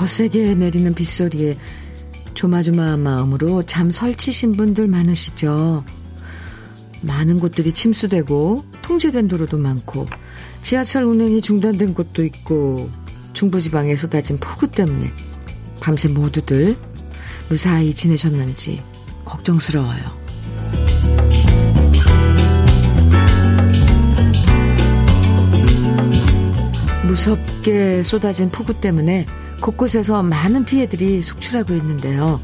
[0.00, 1.58] 거세게 내리는 빗소리에
[2.32, 5.84] 조마조마한 마음으로 잠 설치신 분들 많으시죠.
[7.02, 10.06] 많은 곳들이 침수되고 통제된 도로도 많고
[10.62, 12.88] 지하철 운행이 중단된 곳도 있고
[13.34, 15.12] 중부지방에 쏟아진 폭우 때문에
[15.82, 16.78] 밤새 모두들
[17.50, 18.82] 무사히 지내셨는지
[19.26, 20.00] 걱정스러워요.
[27.06, 29.26] 무섭게 쏟아진 폭우 때문에
[29.60, 32.40] 곳곳에서 많은 피해들이 속출하고 있는데요.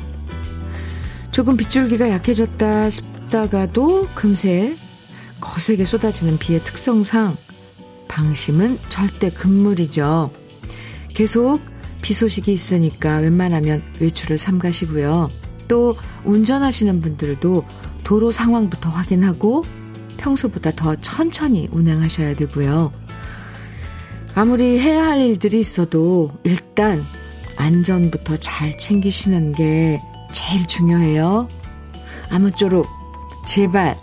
[1.31, 4.77] 조금 빗줄기가 약해졌다 싶다가도 금세
[5.41, 7.37] 거세게 쏟아지는 비의 특성상
[8.09, 10.31] 방심은 절대 금물이죠.
[11.09, 11.61] 계속
[12.03, 15.29] 비 소식이 있으니까 웬만하면 외출을 삼가시고요.
[15.69, 17.65] 또 운전하시는 분들도
[18.05, 19.65] 도로 상황부터 확인하고
[20.17, 22.93] 평소보다 더 천천히 운행하셔야 되고요.
[24.39, 27.03] 아무리 해야 할 일들이 있어도 일단
[27.57, 29.99] 안전부터 잘 챙기시는 게
[30.31, 31.49] 제일 중요해요.
[32.29, 32.87] 아무쪼록
[33.47, 33.99] 제발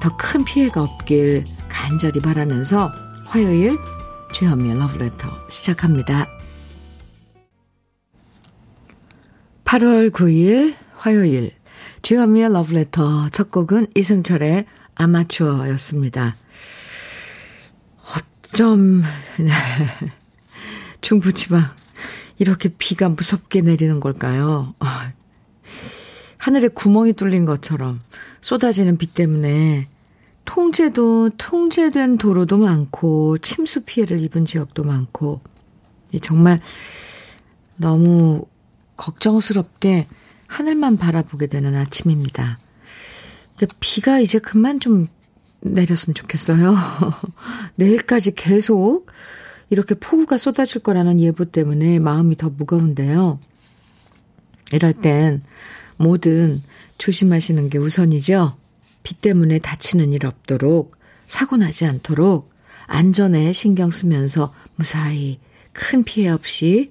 [0.00, 2.90] 더 큰 피해가 없길 간절히 바라면서
[3.26, 3.76] 화요일
[4.32, 6.26] 주현미의 러브레터 시작합니다.
[9.66, 11.52] 8월 9일 화요일
[12.00, 14.64] 주현미의 러브레터 첫 곡은 이승철의
[14.94, 16.36] 아마추어였습니다.
[18.52, 19.02] 어쩜
[19.38, 19.50] 네.
[21.00, 21.62] 중부지방
[22.38, 24.74] 이렇게 비가 무섭게 내리는 걸까요?
[24.78, 25.12] 아,
[26.36, 28.02] 하늘에 구멍이 뚫린 것처럼
[28.42, 29.88] 쏟아지는 비 때문에
[30.44, 35.40] 통제도 통제된 도로도 많고 침수 피해를 입은 지역도 많고
[36.20, 36.60] 정말
[37.76, 38.44] 너무
[38.96, 40.08] 걱정스럽게
[40.46, 42.58] 하늘만 바라보게 되는 아침입니다.
[43.80, 45.08] 비가 이제 그만 좀
[45.62, 46.76] 내렸으면 좋겠어요.
[47.76, 49.06] 내일까지 계속
[49.70, 53.38] 이렇게 폭우가 쏟아질 거라는 예보 때문에 마음이 더 무거운데요.
[54.72, 55.42] 이럴 땐
[55.96, 56.62] 뭐든
[56.98, 58.56] 조심하시는 게 우선이죠.
[59.02, 60.96] 비 때문에 다치는 일 없도록
[61.26, 62.52] 사고 나지 않도록
[62.86, 65.38] 안전에 신경 쓰면서 무사히
[65.72, 66.90] 큰 피해 없이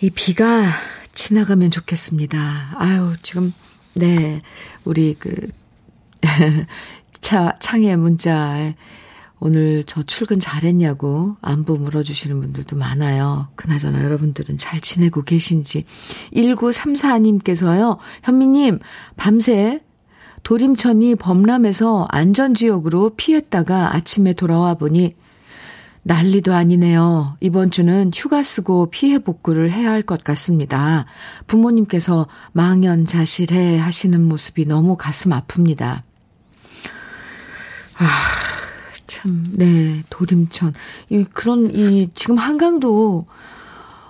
[0.00, 0.70] 이 비가
[1.14, 2.74] 지나가면 좋겠습니다.
[2.76, 3.52] 아유, 지금,
[3.94, 4.42] 네,
[4.84, 5.48] 우리 그,
[7.24, 8.74] 차, 창에 문자에
[9.40, 13.48] 오늘 저 출근 잘했냐고 안부 물어주시는 분들도 많아요.
[13.56, 15.86] 그나저나 여러분들은 잘 지내고 계신지.
[16.34, 18.78] 1934님께서요, 현미님,
[19.16, 19.82] 밤새
[20.42, 25.16] 도림천이 범람해서 안전지역으로 피했다가 아침에 돌아와 보니
[26.02, 27.38] 난리도 아니네요.
[27.40, 31.06] 이번 주는 휴가 쓰고 피해 복구를 해야 할 것 같습니다.
[31.46, 36.02] 부모님께서 망연자실해 하시는 모습이 너무 가슴 아픕니다.
[37.98, 38.06] 아,
[39.06, 40.74] 참, 네, 도림천.
[41.10, 43.26] 이, 그런, 이, 지금 한강도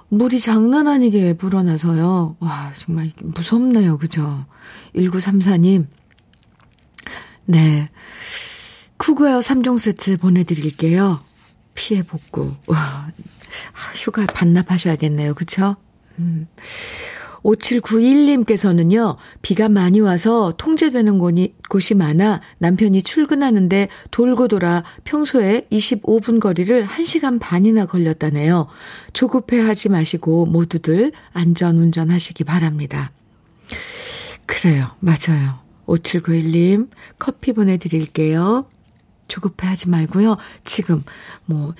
[0.09, 2.37] 물이 장난 아니게 불어나서요.
[2.39, 3.99] 와, 정말 무섭네요.
[3.99, 4.47] 그죠?
[4.95, 5.87] 1934님.
[7.47, 7.91] 네.
[8.97, 11.21] 쿠그웨어 3종 세트 보내드릴게요.
[11.75, 12.55] 피해 복구.
[12.69, 13.11] 와,
[13.97, 15.35] 휴가 반납하셔야겠네요.
[15.35, 15.77] 그쵸?
[16.19, 16.47] 음.
[17.45, 27.39] 5791님께서는요, 비가 많이 와서 통제되는 곳이, 많아 남편이 출근하는데 돌고 돌아 평소에 25분 거리를 1시간
[27.39, 28.67] 반이나 걸렸다네요.
[29.13, 33.13] 조급해 하지 마시고 모두들 안전 운전하시기 바랍니다.
[34.47, 34.91] 그래요.
[35.01, 35.59] 맞아요.
[35.87, 36.89] 5791님,
[37.19, 38.67] 커피 보내드릴게요.
[39.29, 40.39] 조급해 하지 말고요.
[40.65, 41.03] 지금,
[41.45, 41.75] 뭐,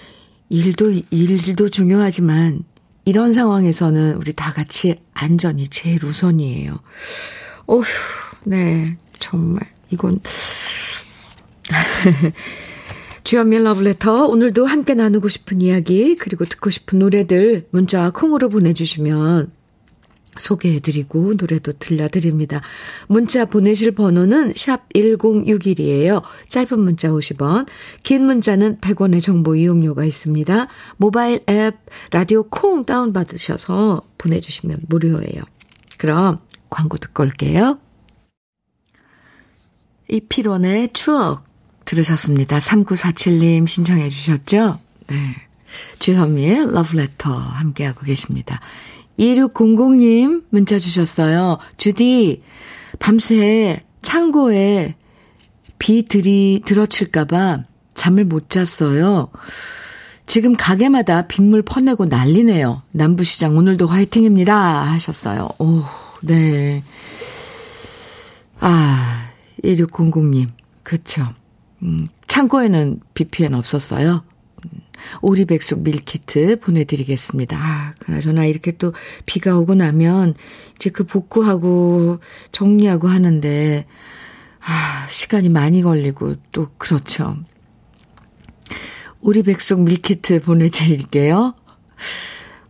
[0.51, 2.65] 일도, 일도 중요하지만
[3.05, 6.79] 이런 상황에서는 우리 다 같이 안전이 제일 우선이에요.
[7.67, 7.85] 어휴,
[8.45, 9.61] 네, 정말,
[9.91, 10.21] 이건.
[13.25, 19.51] 주연미 러브레터, 오늘도 함께 나누고 싶은 이야기, 그리고 듣고 싶은 노래들 문자 콩으로 보내주시면
[20.37, 22.61] 소개해드리고 노래도 들려드립니다.
[23.09, 26.23] 문자 보내실 번호는 샵 1061이에요.
[26.49, 27.67] 짧은 문자 50원,
[28.03, 30.67] 긴 문자는 100원의 정보 이용료가 있습니다.
[30.97, 31.77] 모바일 앱
[32.11, 35.43] 라디오 콩 다운받으셔서 보내주시면 무료예요.
[35.99, 36.41] 그럼
[36.71, 37.79] 광고 듣고 올게요.
[40.09, 41.45] 이피론의 추억
[41.85, 42.59] 들으셨습니다.
[42.59, 44.81] 3947님 신청해 주셨죠?
[45.09, 45.17] 네.
[45.99, 48.61] 주현미의 러브레터 함께하고 계십니다.
[49.19, 51.59] 2600님 문자 주셨어요.
[51.77, 52.43] 주디,
[52.99, 54.95] 밤새 창고에
[55.79, 57.65] 비 들이 들어칠까봐
[57.95, 59.31] 잠을 못 잤어요.
[60.27, 62.83] 지금 가게마다 빗물 퍼내고 난리네요.
[62.93, 64.55] 남부시장 오늘도 화이팅입니다.
[64.93, 65.49] 하셨어요.
[65.59, 65.83] 오,
[66.23, 66.83] 네.
[68.61, 69.31] 아,
[69.63, 70.49] 1600님.
[70.83, 71.27] 그쵸.
[71.83, 74.25] 음, 창고에는 비 피해는 없었어요.
[75.13, 77.57] 음, 오리백숙 밀키트 보내드리겠습니다.
[77.57, 78.93] 아, 그나저나 이렇게 또
[79.27, 80.35] 비가 오고 나면
[80.77, 82.19] 이제 그 복구하고
[82.53, 83.87] 정리하고 하는데,
[84.61, 87.37] 아, 시간이 많이 걸리고 또 그렇죠.
[89.21, 91.55] 오리백숙 밀키트 보내드릴게요.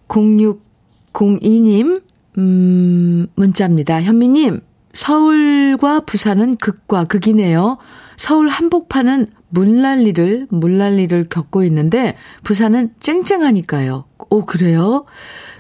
[0.08, 2.02] 0602님,
[2.38, 4.02] 음, 문자입니다.
[4.02, 4.60] 현미님,
[4.94, 7.78] 서울과 부산은 극과 극이네요.
[8.16, 14.04] 서울 한복판은 물난리를, 물난리를 겪고 있는데, 부산은 쨍쨍하니까요.
[14.30, 15.04] 오, 그래요?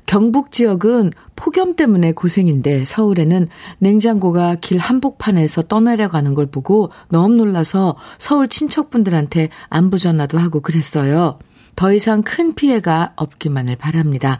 [0.06, 3.48] 경북 지역은 폭염 때문에 고생인데, 서울에는
[3.78, 11.38] 냉장고가 길 한복판에서 떠내려가는 걸 보고 너무 놀라서 서울 친척분들한테 안부 전화도 하고 그랬어요.
[11.76, 14.38] 더 이상 큰 피해가 없기만을 바랍니다.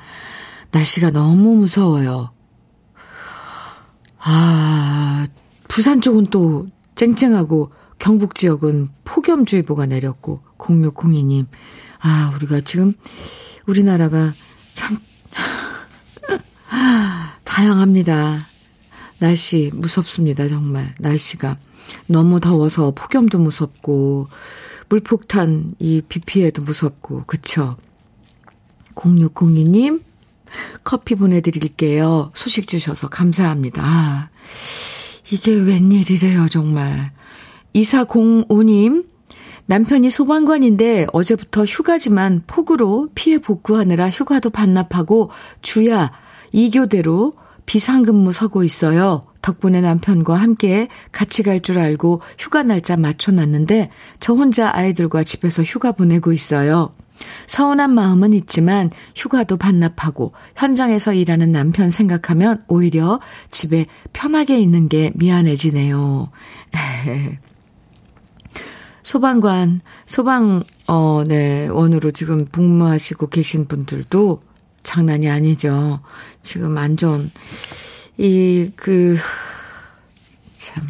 [0.70, 2.33] 날씨가 너무 무서워요.
[4.26, 5.26] 아,
[5.68, 11.46] 부산 쪽은 또 쨍쨍하고 경북 지역은 폭염주의보가 내렸고 0602님.
[12.00, 12.94] 아, 우리가 지금
[13.66, 14.32] 우리나라가
[14.74, 14.98] 참
[17.44, 18.46] 다양합니다.
[19.18, 20.94] 날씨 무섭습니다, 정말.
[20.98, 21.58] 날씨가
[22.06, 24.28] 너무 더워서 폭염도 무섭고
[24.88, 27.76] 물폭탄 이 비 피해도 무섭고 그쵸?
[28.94, 30.02] 0602님
[30.84, 32.30] 커피 보내드릴게요.
[32.34, 33.82] 소식 주셔서 감사합니다.
[33.84, 34.28] 아,
[35.30, 37.12] 이게 웬일이래요, 정말.
[37.74, 39.06] 2405님,
[39.66, 45.30] 남편이 소방관인데 어제부터 휴가지만 폭우로 피해 복구하느라 휴가도 반납하고
[45.62, 46.12] 주야
[46.52, 47.34] 2교대로
[47.66, 49.26] 비상근무 서고 있어요.
[49.40, 53.90] 덕분에 남편과 함께 같이 갈 줄 알고 휴가 날짜 맞춰놨는데
[54.20, 56.94] 저 혼자 아이들과 집에서 휴가 보내고 있어요.
[57.46, 63.20] 서운한 마음은 있지만 휴가도 반납하고 현장에서 일하는 남편 생각하면 오히려
[63.50, 66.30] 집에 편하게 있는 게 미안해지네요.
[69.02, 74.40] 소방관, 소방, 어, 네, 원으로 지금 복무하시고 계신 분들도
[74.82, 76.00] 장난이 아니죠.
[76.42, 77.30] 지금 안전,
[78.16, 79.18] 이, 그,
[80.56, 80.88] 참,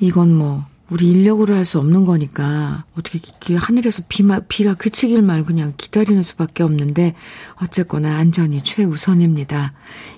[0.00, 6.22] 이건 뭐, 우리 인력으로 할 수 없는 거니까 어떻게 하늘에서 비마, 비가 그치길만 그냥 기다리는
[6.22, 7.14] 수밖에 없는데
[7.62, 9.72] 어쨌거나 안전이 최우선입니다.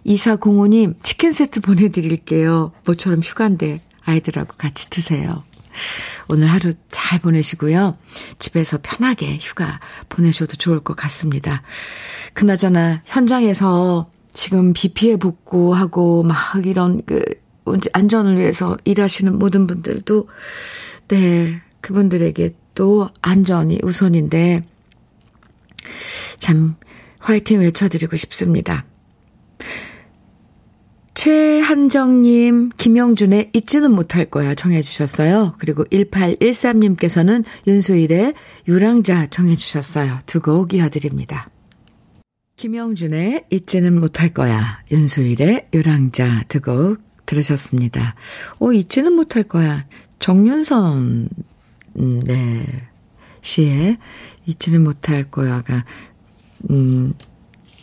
[0.06, 2.72] 2405님 치킨 세트 보내드릴게요.
[2.86, 5.44] 모처럼 휴가인데 아이들하고 같이 드세요.
[6.28, 7.96] 오늘 하루 잘 보내시고요.
[8.40, 9.78] 집에서 편하게 휴가
[10.08, 11.62] 보내셔도 좋을 것 같습니다.
[12.32, 17.22] 그나저나 현장에서 지금 비 피해 복구하고 막 이런 그
[17.92, 20.28] 안전을 위해서 일하시는 모든 분들도,
[21.08, 24.64] 네, 그분들에게 또 안전이 우선인데,
[26.38, 26.76] 참,
[27.18, 28.84] 화이팅 외쳐드리고 싶습니다.
[31.14, 35.54] 최한정님, 김영준의 잊지는 못할 거야 정해주셨어요.
[35.58, 38.34] 그리고 1813님께서는 윤수일의
[38.68, 40.18] 유랑자 정해주셨어요.
[40.26, 41.48] 두 곡 이어드립니다.
[42.56, 48.14] 김영준의 잊지는 못할 거야, 윤수일의 유랑자 두 곡 들으셨습니다.
[48.58, 49.82] 어, 잊지는 못할 거야.
[50.18, 51.28] 정윤선,
[52.00, 52.66] 음, 네,
[53.42, 53.98] 시에
[54.46, 55.84] 잊지는 못할 거야가,
[56.70, 57.14] 음,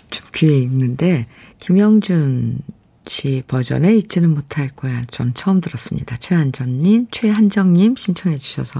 [0.09, 1.27] 좀 귀에 있는데,
[1.59, 2.59] 김영준
[3.07, 5.01] 씨 버전에 잊지는 못할 거야.
[5.09, 6.17] 전 처음 들었습니다.
[6.17, 8.79] 최한정님, 최한정님 신청해 주셔서,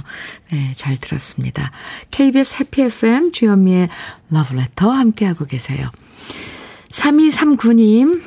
[0.51, 1.71] 네, 잘 들었습니다.
[2.11, 3.89] KBS 해피 FM 주현미의
[4.29, 5.89] 러브레터 함께하고 계세요.
[6.89, 8.21] 3239님,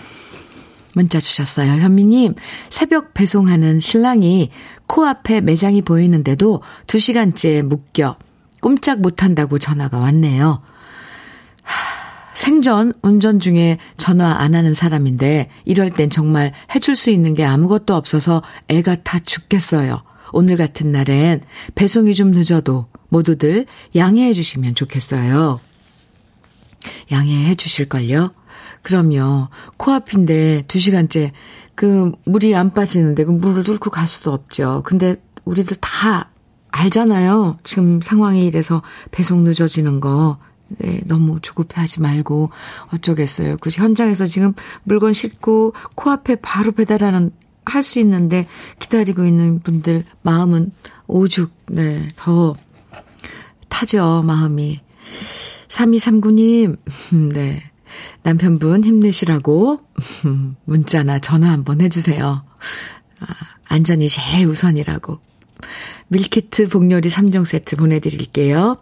[0.95, 1.73] 문자 주셨어요.
[1.73, 2.35] 현미님,
[2.71, 4.51] 새벽 배송하는 신랑이
[4.87, 8.17] 코앞에 매장이 보이는데도 2시간째 묶여
[8.61, 10.63] 꼼짝 못한다고 전화가 왔네요.
[12.35, 17.95] 생전 운전 중에 전화 안 하는 사람인데 이럴 땐 정말 해줄 수 있는 게 아무것도
[17.95, 20.03] 없어서 애가 다 죽겠어요.
[20.33, 21.43] 오늘 같은 날엔
[21.75, 25.61] 배송이 좀 늦어도 모두들 양해해 주시면 좋겠어요.
[27.13, 28.33] 양해해 주실걸요?
[28.85, 29.49] 그럼요.
[29.77, 31.33] 코앞인데 두 시간째
[31.75, 34.83] 그 물이 안 빠지는데 그 물을 뚫고 갈 수도 없죠.
[34.85, 36.31] 근데 우리들 다
[36.71, 37.59] 알잖아요.
[37.65, 40.39] 지금 상황이 이래서 배송 늦어지는 거.
[40.79, 42.51] 네, 너무 조급해하지 말고
[42.93, 43.57] 어쩌겠어요.
[43.61, 47.33] 그 현장에서 지금 물건 싣고 코앞에 바로 배달하는
[47.67, 48.47] 할 수 있는데
[48.79, 50.73] 기다리고 있는 분들 마음은
[51.07, 52.55] 오죽 네, 더
[53.69, 54.81] 타죠, 마음이.
[55.69, 56.77] 3239님.
[57.33, 57.71] 네.
[58.23, 59.81] 남편분 힘내시라고
[60.65, 62.45] 문자나 전화 한번 해주세요.
[63.21, 63.27] 아,
[63.67, 65.19] 안전이 제일 우선이라고.
[66.09, 68.79] 밀키트 복요리 3종 세트 보내드릴게요.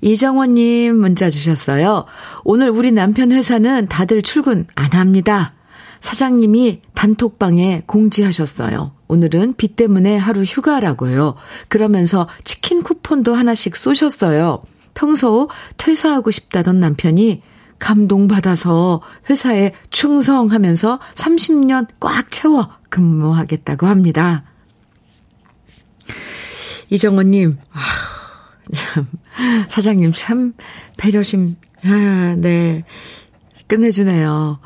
[0.00, 2.06] 이정원님 문자 주셨어요.
[2.44, 5.54] 오늘 우리 남편 회사는 다들 출근 안 합니다.
[6.00, 8.92] 사장님이 단톡방에 공지하셨어요.
[9.08, 11.34] 오늘은 비 때문에 하루 휴가라고요.
[11.68, 14.62] 그러면서 치킨 쿠폰도 하나씩 쏘셨어요.
[14.94, 17.42] 평소 퇴사하고 싶다던 남편이
[17.78, 24.44] 감동받아서 회사에 충성하면서 30년 꽉 채워 근무하겠다고 합니다.
[26.90, 27.80] 이정원님, 아,
[28.72, 29.06] 참,
[29.68, 30.54] 사장님 참
[30.96, 32.84] 배려심, 아, 네.
[33.66, 34.58] 끝내주네요.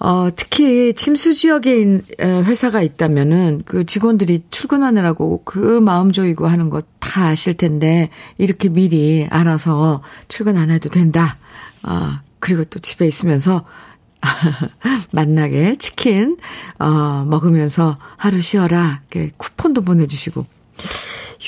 [0.00, 7.56] 어, 특히 침수 지역에 회사가 있다면은 그 직원들이 출근하느라고 그 마음 조이고 하는 거다 아실
[7.56, 11.36] 텐데 이렇게 미리 알아서 출근 안 해도 된다.
[11.82, 13.64] 아, 그리고 또 집에 있으면서
[15.12, 16.36] 만나게 치킨
[16.78, 19.00] 어 먹으면서 하루 쉬어라.
[19.10, 20.46] 이렇게 쿠폰도 보내 주시고.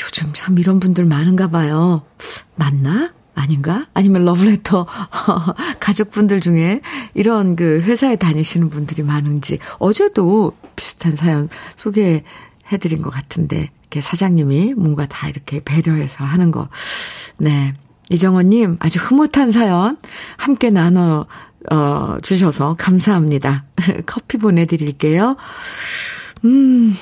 [0.04, 2.02] 요즘 참 이런 분들 많은가 봐요.
[2.54, 3.12] 맞나?
[3.34, 3.86] 아닌가?
[3.94, 4.86] 아니면 러브레터
[5.80, 6.80] 가족분들 중에
[7.14, 12.22] 이런 그 회사에 다니시는 분들이 많은지 어제도 비슷한 사연 소개해
[12.80, 16.68] 드린 것 같은데 이렇게 사장님이 뭔가 다 이렇게 배려해서 하는 거.
[17.38, 17.74] 네.
[18.10, 19.96] 이정원님 아주 흐뭇한 사연
[20.36, 21.26] 함께 나눠
[21.70, 23.64] 어, 주셔서 감사합니다.
[24.06, 25.36] 커피 보내드릴게요.
[26.44, 26.94] 음,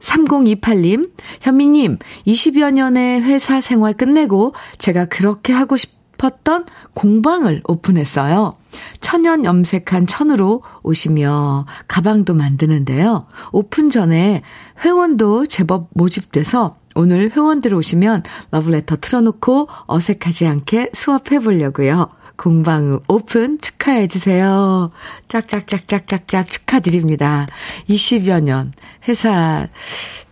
[0.00, 8.56] 3028님, 현미님, 20여 년의 회사 생활 끝내고 제가 그렇게 하고 싶었던 공방을 오픈했어요.
[9.00, 13.26] 천연 염색한 천으로 옷이며 가방도 만드는데요.
[13.52, 14.42] 오픈 전에
[14.84, 22.08] 회원도 제법 모집돼서 오늘 회원들 오시면 러브레터 틀어놓고 어색하지 않게 수업해 보려고요.
[22.36, 24.90] 공방 오픈 축하해 주세요.
[25.28, 27.46] 짝짝짝짝짝짝 축하드립니다.
[27.88, 28.72] 20여 년
[29.08, 29.68] 회사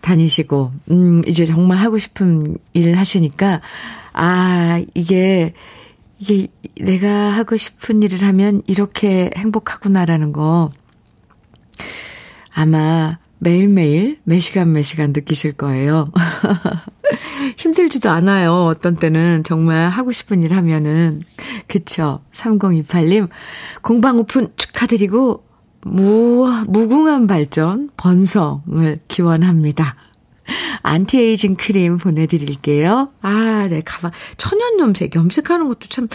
[0.01, 3.61] 다니시고 음 이제 정말 하고 싶은 일 하시니까
[4.13, 5.53] 아 이게
[6.17, 6.47] 이게
[6.81, 10.71] 내가 하고 싶은 일을 하면 이렇게 행복하구나라는 거
[12.53, 16.11] 아마 매일매일 매시간 매시간 느끼실 거예요.
[17.57, 18.65] 힘들지도 않아요.
[18.65, 21.21] 어떤 때는 정말 하고 싶은 일 하면은.
[21.67, 22.21] 그쵸.
[22.33, 23.29] 3028님,
[23.81, 25.45] 공방 오픈 축하드리고,
[25.81, 29.95] 무, 무궁한 발전, 번성을 기원합니다.
[30.81, 33.11] 안티에이징 크림 보내드릴게요.
[33.21, 36.07] 아, 네, 가방, 천연염색, 염색하는 것도 참,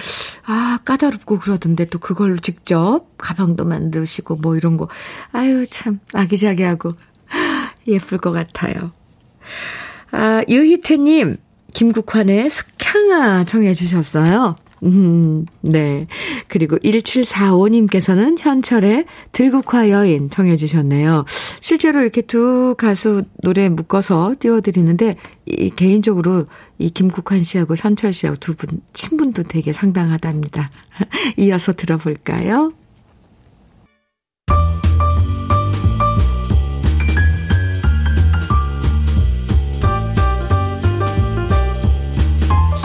[0.44, 4.88] 아, 까다롭고 그러던데 또 그걸로 직접 가방도 만드시고 뭐 이런 거.
[5.32, 6.92] 아유, 참, 아기자기하고
[7.86, 8.92] 예쁠 것 같아요.
[10.10, 11.36] 아, 유희태님,
[11.72, 14.56] 김국환의 숙향아 청해 주셨어요.
[14.84, 16.06] 음, 네.
[16.46, 21.24] 그리고 1745님께서는 현철의 들국화 여인 청해 주셨네요.
[21.60, 26.46] 실제로 이렇게 두 가수 노래 묶어서 띄워드리는데, 이, 개인적으로
[26.78, 30.70] 이 김국환 씨하고 현철 씨하고 두 분, 친분도 되게 상당하답니다.
[31.38, 32.72] 이어서 들어볼까요?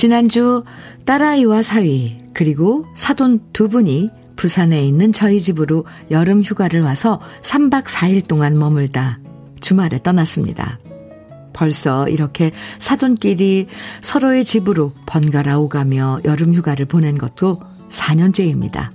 [0.00, 0.64] 지난주
[1.04, 8.26] 딸아이와 사위, 그리고 사돈 두 분이 부산에 있는 저희 집으로 여름 휴가를 와서 3박 4일
[8.26, 9.18] 동안 머물다
[9.60, 10.78] 주말에 떠났습니다.
[11.52, 13.66] 벌써 이렇게 사돈끼리
[14.00, 18.92] 서로의 집으로 번갈아 오가며 여름 휴가를 보낸 것도 4년째입니다.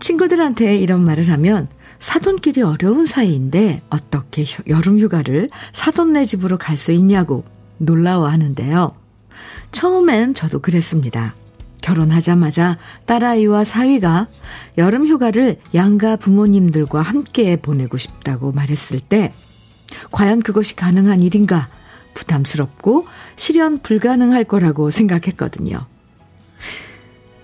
[0.00, 1.68] 친구들한테 이런 말을 하면
[2.00, 7.44] 사돈끼리 어려운 사이인데 어떻게 여름 휴가를 사돈네 집으로 갈 수 있냐고
[7.78, 9.01] 놀라워 하는데요.
[9.72, 11.34] 처음엔 저도 그랬습니다.
[11.82, 14.28] 결혼하자마자 딸아이와 사위가
[14.78, 19.32] 여름 휴가를 양가 부모님들과 함께 보내고 싶다고 말했을 때,
[20.12, 21.68] 과연 그것이 가능한 일인가
[22.14, 25.86] 부담스럽고 실현 불가능할 거라고 생각했거든요.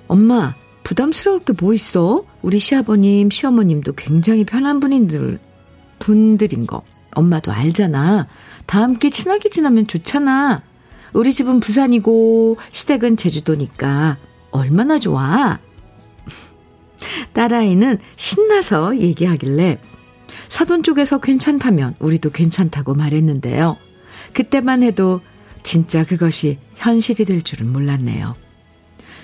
[0.07, 0.55] 엄마,
[0.85, 2.25] 부담스러울 게 뭐 있어?
[2.41, 5.39] 우리 시아버님, 시어머님도 굉장히 편한 분인들,
[5.99, 6.83] 분들인 거.
[7.13, 8.29] 엄마도 알잖아.
[8.67, 10.63] 다 함께 친하게 지나면 좋잖아.
[11.13, 14.19] 우리 집은 부산이고 시댁은 제주도니까
[14.51, 15.59] 얼마나 좋아.
[17.33, 19.81] 딸아이는 신나서 얘기하길래
[20.49, 23.77] 사돈 쪽에서 괜찮다면 우리도 괜찮다고 말했는데요.
[24.33, 25.21] 그때만 해도
[25.63, 28.37] 진짜 그것이 현실이 될 줄은 몰랐네요.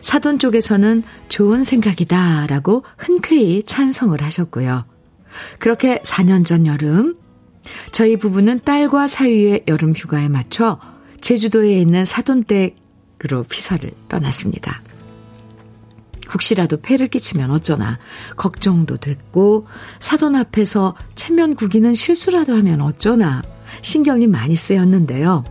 [0.00, 4.84] 사돈 쪽에서는 좋은 생각이다 라고 흔쾌히 찬성을 하셨고요.
[5.58, 7.16] 그렇게 4년 전 여름
[7.90, 10.78] 저희 부부는 딸과 사위의 여름 휴가에 맞춰
[11.24, 14.82] 제주도에 있는 사돈댁으로 피서를 떠났습니다.
[16.34, 17.98] 혹시라도 폐를 끼치면 어쩌나
[18.36, 19.66] 걱정도 됐고
[20.00, 23.42] 사돈 앞에서 체면 구기는 실수라도 하면 어쩌나
[23.80, 25.44] 신경이 많이 쓰였는데요.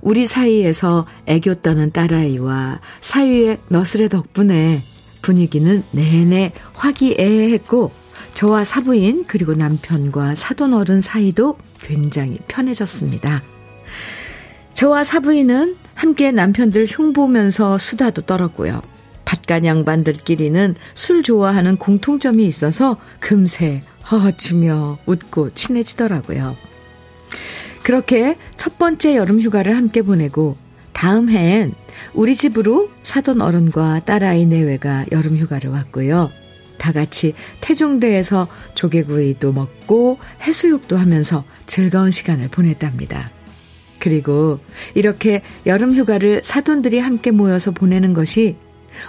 [0.00, 4.82] 우리 사이에서 애교 떠는 딸아이와 사위의 너스레 덕분에
[5.22, 7.92] 분위기는 내내 화기애애했고
[8.34, 13.44] 저와 사부인 그리고 남편과 사돈 어른 사이도 굉장히 편해졌습니다.
[14.76, 18.82] 저와 사부인은 함께 남편들 흉보면서 수다도 떨었고요.
[19.24, 23.80] 밭간 양반들끼리는 술 좋아하는 공통점이 있어서 금세
[24.10, 26.56] 허허치며 웃고 친해지더라고요.
[27.84, 30.58] 그렇게 첫 번째 여름 휴가를 함께 보내고
[30.92, 31.72] 다음 해엔
[32.12, 36.30] 우리 집으로 사돈 어른과 딸아이 내외가 여름 휴가를 왔고요.
[36.76, 43.35] 다 같이 태종대에서 조개구이도 먹고 해수욕도 하면서 즐거운 시간을 보냈답니다.
[43.98, 44.60] 그리고
[44.94, 48.56] 이렇게 여름 휴가를 사돈들이 함께 모여서 보내는 것이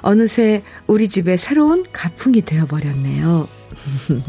[0.01, 3.48] 어느새 우리 집의 새로운 가풍이 되어버렸네요.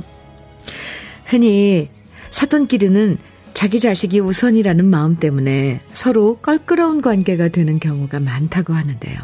[1.27, 1.91] 흔히
[2.31, 3.19] 사돈끼리는
[3.55, 9.19] 자기 자식이 우선이라는 마음 때문에 서로 껄끄러운 관계가 되는 경우가 많다고 하는데요.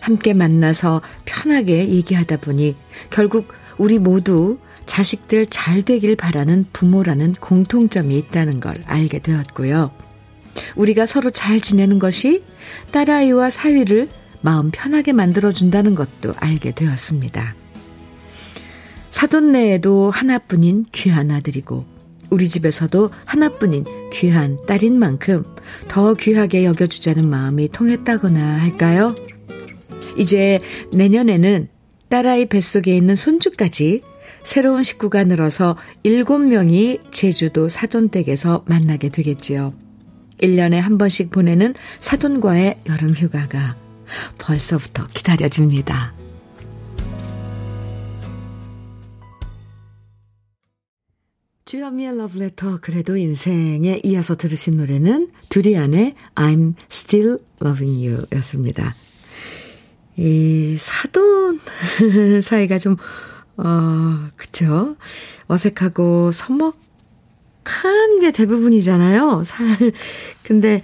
[0.00, 2.74] 함께 만나서 편하게 얘기하다 보니
[3.10, 9.92] 결국 우리 모두 자식들 잘 되길 바라는 부모라는 공통점이 있다는 걸 알게 되었고요.
[10.76, 12.42] 우리가 서로 잘 지내는 것이
[12.90, 14.08] 딸아이와 사위를
[14.40, 17.54] 마음 편하게 만들어준다는 것도 알게 되었습니다.
[19.10, 21.84] 사돈네에도 하나뿐인 귀한 아들이고
[22.30, 25.44] 우리 집에서도 하나뿐인 귀한 딸인 만큼
[25.88, 29.14] 더 귀하게 여겨주자는 마음이 통했다거나 할까요?
[30.18, 30.58] 이제
[30.92, 31.68] 내년에는
[32.08, 34.02] 딸아이 뱃속에 있는 손주까지
[34.42, 39.72] 새로운 식구가 늘어서 7명이 제주도 사돈댁에서 만나게 되겠지요.
[40.44, 43.76] 1년에 한 번씩 보내는 사돈과의 여름 휴가가
[44.38, 46.12] 벌써부터 기다려집니다.
[51.64, 58.94] 주현미의 러브레터 그래도 인생에 이어서 들으신 노래는 두리안의 I'm Still Loving You 였습니다.
[60.16, 61.58] 이 사돈
[62.42, 62.96] 사이가 좀,
[63.56, 64.96] 어, 그쵸.
[65.48, 66.74] 어색하고 서먹한
[68.20, 69.42] 게 대부분이잖아요.
[69.44, 69.64] 사,
[70.44, 70.80] 근데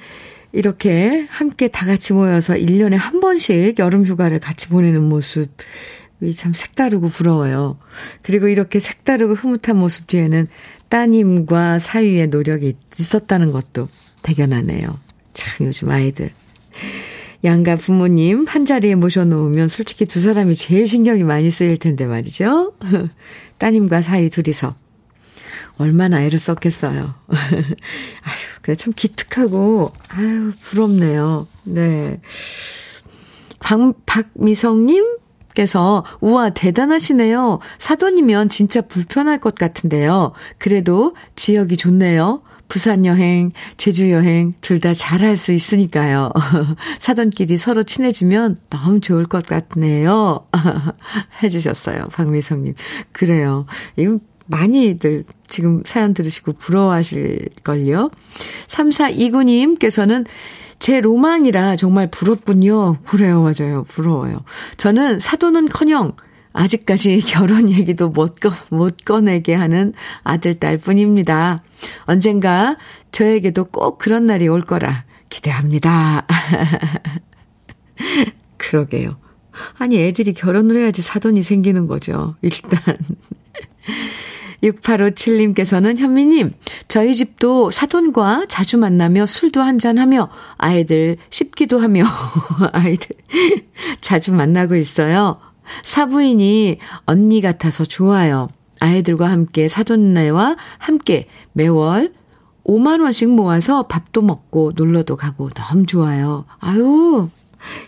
[0.52, 7.08] 이렇게 함께 다 같이 모여서 1년에 한 번씩 여름 휴가를 같이 보내는 모습이 참 색다르고
[7.08, 7.78] 부러워요.
[8.22, 10.48] 그리고 이렇게 색다르고 흐뭇한 모습 뒤에는
[10.88, 13.88] 따님과 사위의 노력이 있었다는 것도
[14.22, 14.98] 대견하네요.
[15.32, 16.32] 참 요즘 아이들.
[17.44, 22.74] 양가 부모님 한 자리에 모셔놓으면 솔직히 두 사람이 제일 신경이 많이 쓰일 텐데 말이죠.
[23.58, 24.74] 따님과 사위 둘이서
[25.80, 27.14] 얼마나 애를 썼겠어요.
[27.28, 27.64] 아유,
[28.60, 31.46] 근데 참 기특하고, 아유, 부럽네요.
[31.64, 32.20] 네.
[33.60, 35.16] 박, 박미성님?
[35.54, 37.58] 께서 우와 대단하시네요.
[37.78, 40.32] 사돈이면 진짜 불편할 것 같은데요.
[40.58, 42.42] 그래도 지역이 좋네요.
[42.68, 46.30] 부산 여행, 제주 여행 둘 다 잘할 수 있으니까요.
[47.00, 50.46] 사돈끼리 서로 친해지면 너무 좋을 것 같네요.
[51.42, 52.04] 해주셨어요.
[52.12, 52.74] 박미성님.
[53.10, 53.66] 그래요.
[53.96, 54.18] 이거
[54.50, 58.10] 많이들 지금 사연 들으시고 부러워하실걸요.
[58.66, 60.26] 3429님께서는
[60.78, 62.98] 제 로망이라 정말 부럽군요.
[63.04, 63.84] 그래요, 맞아요.
[63.84, 64.44] 부러워요.
[64.76, 66.12] 저는 사도는 커녕
[66.52, 69.92] 아직까지 결혼 얘기도 못, 꺼, 못 꺼내게 하는
[70.24, 71.58] 아들, 딸 뿐입니다.
[72.04, 72.76] 언젠가
[73.12, 76.26] 저에게도 꼭 그런 날이 올 거라 기대합니다.
[78.56, 79.16] 그러게요.
[79.78, 82.36] 아니, 애들이 결혼을 해야지 사돈이 생기는 거죠.
[82.42, 82.80] 일단.
[84.62, 86.52] 6857님께서는 현미님,
[86.88, 92.04] 저희 집도 사돈과 자주 만나며 술도 한잔하며 아이들 씹기도 하며
[92.72, 93.16] 아이들
[94.00, 95.38] 자주 만나고 있어요.
[95.82, 98.48] 사부인이 언니 같아서 좋아요.
[98.80, 102.12] 아이들과 함께 사돈네와 함께 매월
[102.64, 106.44] 5만원씩 모아서 밥도 먹고 놀러도 가고 너무 좋아요.
[106.58, 107.28] 아유,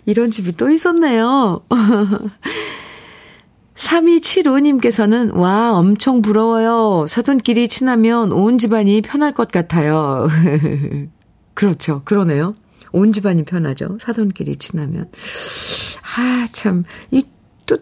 [0.07, 1.63] 이런 집이 또 있었네요.
[3.83, 7.07] 3275님께서는, 와, 엄청 부러워요.
[7.09, 10.29] 사돈끼리 친하면 온 집안이 편할 것 같아요.
[11.55, 12.03] 그렇죠.
[12.05, 12.55] 그러네요.
[12.93, 13.99] 온 집안이 편하죠.
[14.01, 15.11] 사돈끼리 친하면.
[16.17, 16.85] 아, 참.
[17.11, 17.25] 이,
[17.67, 17.79] 또,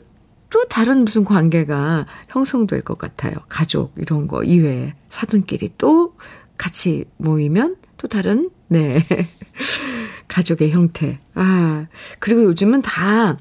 [0.49, 3.35] 또 다른 무슨 관계가 형성될 것 같아요.
[3.49, 4.95] 가족, 이런 거 이외에.
[5.11, 6.17] 사돈끼리 또
[6.57, 9.05] 같이 모이면 또 다른, 네.
[10.29, 11.19] 가족의 형태.
[11.35, 11.87] 아,
[12.21, 13.37] 그리고 요즘은 다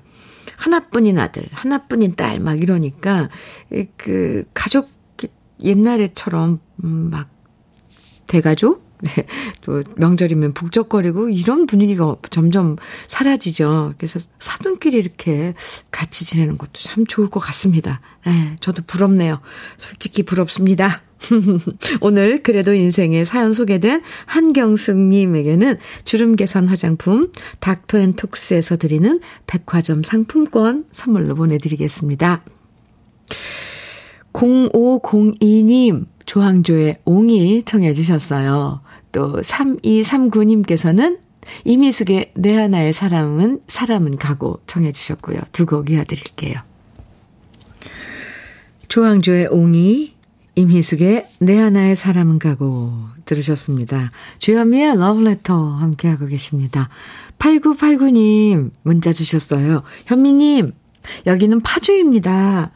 [0.59, 3.29] 하나뿐인 아들, 하나뿐인 딸, 막 이러니까,
[3.95, 4.89] 그, 가족,
[5.63, 7.29] 옛날에처럼, 음, 막,
[8.27, 8.87] 대가족?
[9.01, 9.25] 네,
[9.61, 12.75] 또 명절이면 북적거리고 이런 분위기가 점점
[13.07, 13.93] 사라지죠.
[13.97, 15.53] 그래서 사돈끼리 이렇게
[15.89, 18.01] 같이 지내는 것도 참 좋을 것 같습니다.
[18.25, 19.39] 네, 저도 부럽네요.
[19.77, 21.01] 솔직히 부럽습니다.
[22.01, 32.43] 오늘 그래도 인생의 사연 소개된 한경숙님에게는 주름 개선 화장품 닥터앤톡스에서 드리는 백화점 상품권 선물로 보내드리겠습니다.
[34.33, 38.81] 0502님, 조항조의 옹이 청해 주셨어요.
[39.11, 41.19] 또 3239님께서는
[41.65, 45.39] 이미숙의 내 하나의 사람은 사람은 가고 청해 주셨고요.
[45.51, 46.59] 두 곡 이어드릴게요.
[48.87, 50.13] 조항조의 옹이,
[50.55, 52.93] 임희숙의 내 하나의 사람은 가고
[53.25, 54.11] 들으셨습니다.
[54.39, 56.89] 주현미의 러브레터 함께하고 계십니다.
[57.37, 59.83] 8989님 문자 주셨어요.
[60.05, 60.71] 현미님,
[61.25, 62.71] 여기는 파주입니다.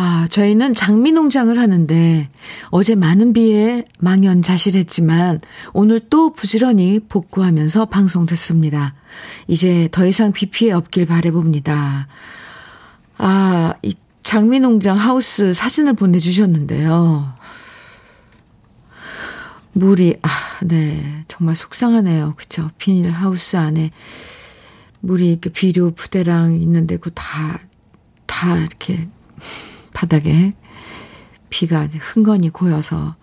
[0.00, 2.28] 아, 저희는 장미 농장을 하는데
[2.70, 5.40] 어제 많은 비에 망연자실했지만
[5.72, 8.94] 오늘 또 부지런히 복구하면서 방송 듣습니다.
[9.48, 12.06] 이제 더 이상 비 피해 없길 바래봅니다.
[13.16, 13.96] 아, 이
[14.28, 17.32] 장미 농장 하우스 사진을 보내주셨는데요.
[19.72, 20.28] 물이, 아,
[20.62, 21.24] 네.
[21.28, 22.34] 정말 속상하네요.
[22.36, 22.70] 그쵸.
[22.76, 23.90] 비닐 하우스 안에
[25.00, 27.58] 물이 이렇게 비료 부대랑 있는데 그 다,
[28.26, 29.08] 다 이렇게
[29.94, 30.52] 바닥에
[31.48, 33.16] 비가 흥건히 고여서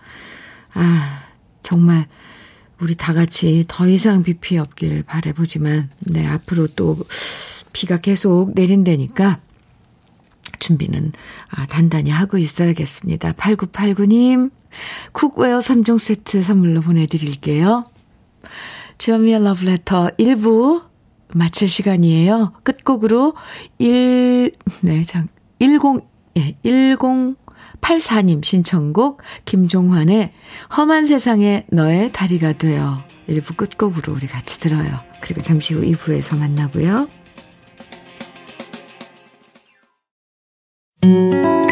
[0.74, 1.24] 아
[1.62, 2.08] 정말
[2.80, 6.98] 우리 다 같이 더 이상 비 피해 없기를 바래보지만 네 앞으로 또
[7.74, 9.44] 비가 계속 내린다니까
[10.60, 11.12] 준비는
[11.50, 13.34] 아, 단단히 하고 있어야겠습니다.
[13.34, 14.52] 8989님
[15.13, 17.86] 쿡웨어 3종 세트 선물로 보내드릴게요.
[18.98, 20.84] 주현미의 러브레터 1부
[21.34, 22.54] 마칠 시간이에요.
[22.63, 23.34] 끝곡으로
[23.78, 25.28] 1, 네, 장,
[25.60, 25.80] 10,
[26.38, 30.34] 예, 1084님 신청곡 김종환의
[30.78, 35.00] 험한 세상에 너의 다리가 되어 1부 끝곡으로 우리 같이 들어요.
[35.22, 37.10] 그리고 잠시 후 2부에서 만나고요.
[41.06, 41.64] 혼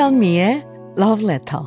[0.00, 0.64] 주현미의
[0.96, 1.60] Love Letter.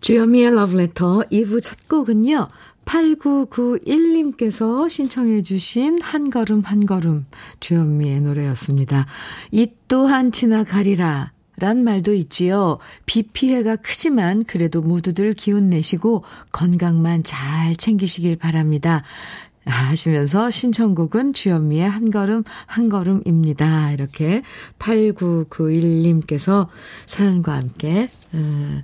[0.00, 2.48] 주현미의 Love Letter 2부 첫 곡은요.
[2.86, 7.26] 8991님께서 신청해 주신 한 걸음 한 걸음
[7.60, 9.04] 주현미의 노래였습니다.
[9.50, 12.78] 이 또한 지나가리라 란 말도 있지요.
[13.06, 19.02] 비 피해가 크지만 그래도 모두들 기운 내시고 건강만 잘 챙기시길 바랍니다.
[19.66, 23.92] 하시면서 신청곡은 주현미의 한 걸음 한 걸음입니다.
[23.92, 24.42] 이렇게
[24.78, 26.68] 8991님께서
[27.06, 28.82] 사연과 함께 음,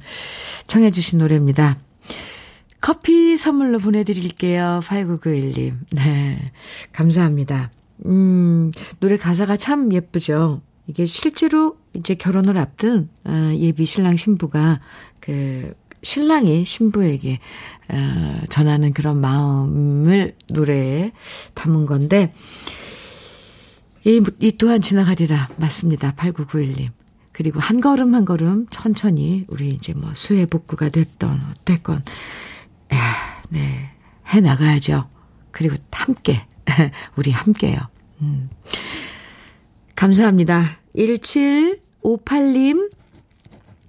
[0.66, 1.78] 청해 주신 노래입니다.
[2.80, 4.80] 커피 선물로 보내드릴게요.
[4.84, 5.74] 8991님.
[5.92, 6.52] 네.
[6.92, 7.70] 감사합니다.
[8.06, 10.62] 음, 노래 가사가 참 예쁘죠.
[10.86, 14.80] 이게 실제로 이제 결혼을 앞둔 어, 예비 신랑 신부가
[15.20, 15.72] 그
[16.02, 17.38] 신랑이 신부에게
[17.88, 21.12] 어, 전하는 그런 마음을 노래에
[21.54, 22.32] 담은 건데
[24.04, 26.14] 이, 이 또한 지나가리라 맞습니다.
[26.14, 26.90] 8991님.
[27.32, 32.02] 그리고 한 걸음 한 걸음 천천히 우리 이제 뭐 수해 복구가 됐던 어땠건
[32.92, 33.90] 야, 네.
[34.32, 35.08] 해 나가야죠.
[35.50, 36.46] 그리고 함께
[37.16, 37.78] 우리 함께요.
[38.20, 38.50] 음.
[39.96, 40.79] 감사합니다.
[40.96, 42.90] 1758님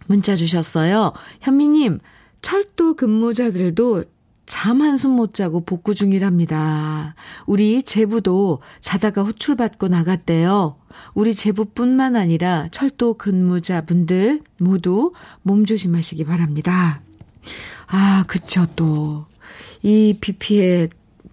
[0.08, 1.14] 문자 주셨어요.
[1.42, 2.00] 현미님,
[2.42, 4.04] 철도 근무자들도
[4.46, 7.16] 잠 한숨 못 자고 복구 중이랍니다.
[7.46, 10.76] 우리 제부도 자다가 호출받고 나갔대요.
[11.14, 17.02] 우리 제부뿐만 아니라 철도 근무자분들 모두 몸 조심하시기 바랍니다.
[17.88, 19.26] 아, 그쵸, 또.
[19.84, 20.90] 이 비 피해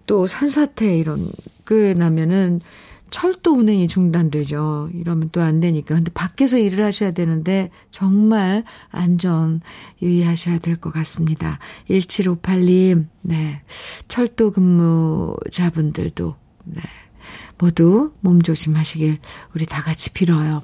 [0.07, 1.19] 또 산사태 이런,
[1.65, 2.61] 그 나면은
[3.09, 4.89] 철도 운행이 중단되죠.
[4.93, 5.95] 이러면 또 안 되니까.
[5.95, 9.61] 근데 밖에서 일을 하셔야 되는데 정말 안전
[10.01, 11.59] 유의하셔야 될 것 같습니다.
[11.89, 13.61] 1758님, 네.
[14.07, 16.81] 철도 근무자분들도, 네.
[17.57, 19.17] 모두 몸 조심하시길
[19.55, 20.61] 우리 다 같이 빌어요.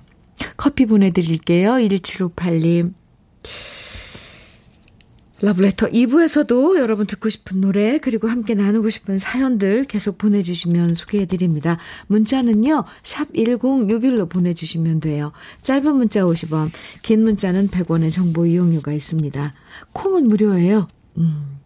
[0.57, 1.71] 커피 보내드릴게요.
[1.71, 2.93] 1758님.
[5.41, 11.77] 러브레터 2부에서도 여러분 듣고 싶은 노래 그리고 함께 나누고 싶은 사연들 계속 보내주시면 소개해드립니다.
[12.07, 12.85] 문자는요.
[13.03, 15.33] 샵 1061로 보내주시면 돼요.
[15.61, 16.71] 짧은 문자 50원
[17.01, 19.53] 긴 문자는 100원의 정보 이용료가 있습니다.
[19.91, 20.87] 콩은 무료예요.
[21.17, 21.59] 음.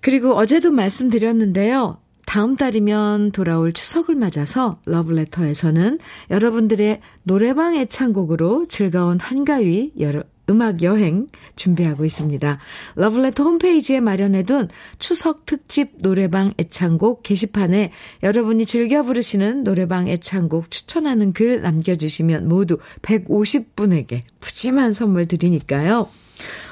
[0.00, 1.98] 그리고 어제도 말씀드렸는데요.
[2.24, 5.98] 다음 달이면 돌아올 추석을 맞아서 러브레터에서는
[6.30, 12.58] 여러분들의 노래방 애창곡으로 즐거운 한가위 여러, 음악 여행 준비하고 있습니다.
[12.96, 17.90] 러블레터 홈페이지에 마련해둔 추석 특집 노래방 애창곡 게시판에
[18.22, 26.08] 여러분이 즐겨 부르시는 노래방 애창곡 추천하는 글 남겨주시면 모두 150분에게 푸짐한 선물 드리니까요.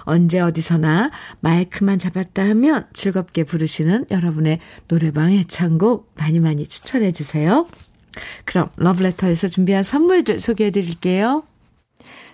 [0.03, 1.11] 언제 어디서나
[1.41, 7.67] 마이크만 잡았다 하면 즐겁게 부르시는 여러분의 노래방 애창곡 많이 많이 추천해 주세요.
[8.45, 11.45] 그럼 러브레터에서 준비한 선물들 소개해 드릴게요.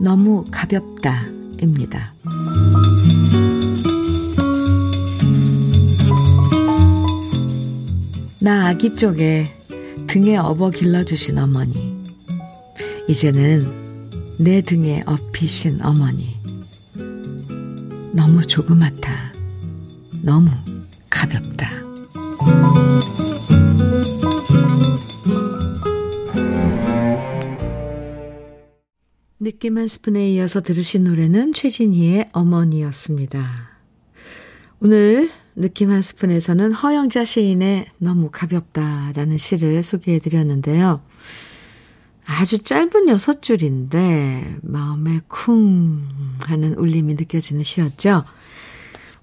[0.00, 1.26] 너무 가볍다
[1.60, 2.14] 입니다.
[8.38, 9.52] 나 아기 쪽에
[10.06, 11.96] 등에 업어 길러주신 어머니.
[13.08, 16.38] 이제는 내 등에 업히신 어머니.
[18.12, 19.32] 너무 조그맣다.
[20.22, 20.50] 너무
[21.10, 21.72] 가볍다.
[29.48, 33.70] 느낌 한 스푼에 이어서 들으신 노래는 최진희의 어머니였습니다.
[34.78, 41.00] 오늘 느낌 한 스푼에서는 허영자 시인의 너무 가볍다라는 시를 소개해 드렸는데요.
[42.26, 46.06] 아주 짧은 여섯 줄인데 마음에 쿵
[46.40, 48.24] 하는 울림이 느껴지는 시였죠.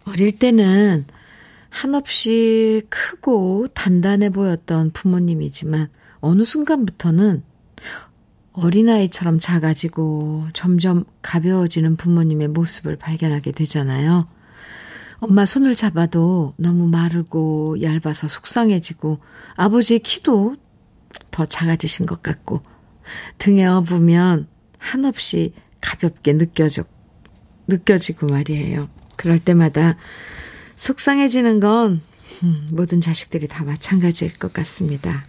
[0.05, 1.05] 어릴 때는
[1.69, 7.43] 한없이 크고 단단해 보였던 부모님이지만 어느 순간부터는
[8.55, 14.27] 어린아이처럼 작아지고 점점 가벼워지는 부모님의 모습을 발견하게 되잖아요.
[15.19, 19.19] 엄마 손을 잡아도 너무 마르고 얇아서 속상해지고
[19.55, 20.55] 아버지의 키도
[21.31, 22.61] 더 작아지신 것 같고
[23.37, 26.83] 등에 업으면 한없이 가볍게 느껴져,
[27.67, 28.89] 느껴지고 말이에요.
[29.15, 29.97] 그럴 때마다
[30.75, 32.01] 속상해지는 건
[32.43, 35.25] 음, 모든 자식들이 다 마찬가지일 것 같습니다.